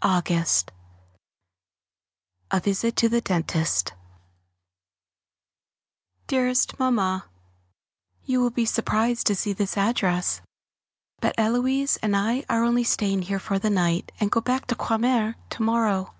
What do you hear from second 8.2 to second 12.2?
You will be surprised to see this address, but Héloise and